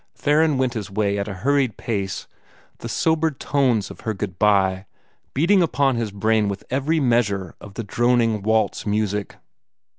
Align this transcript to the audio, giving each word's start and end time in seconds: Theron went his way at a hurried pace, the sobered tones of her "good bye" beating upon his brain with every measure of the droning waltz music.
Theron 0.15 0.57
went 0.57 0.73
his 0.73 0.89
way 0.89 1.19
at 1.19 1.27
a 1.27 1.33
hurried 1.45 1.77
pace, 1.77 2.25
the 2.79 2.89
sobered 2.89 3.39
tones 3.39 3.91
of 3.91 3.99
her 3.99 4.15
"good 4.15 4.39
bye" 4.39 4.87
beating 5.35 5.61
upon 5.61 5.95
his 5.95 6.09
brain 6.09 6.49
with 6.49 6.63
every 6.71 6.99
measure 6.99 7.53
of 7.61 7.75
the 7.75 7.83
droning 7.83 8.41
waltz 8.41 8.83
music. 8.83 9.35